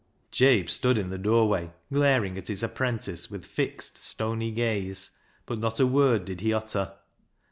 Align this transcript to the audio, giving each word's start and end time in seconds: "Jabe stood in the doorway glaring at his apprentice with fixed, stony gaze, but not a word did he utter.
"Jabe 0.35 0.65
stood 0.65 0.97
in 0.97 1.11
the 1.11 1.17
doorway 1.19 1.71
glaring 1.93 2.35
at 2.35 2.47
his 2.47 2.63
apprentice 2.63 3.29
with 3.29 3.45
fixed, 3.45 3.99
stony 3.99 4.49
gaze, 4.49 5.11
but 5.45 5.59
not 5.59 5.79
a 5.79 5.85
word 5.85 6.25
did 6.25 6.41
he 6.41 6.51
utter. 6.51 6.95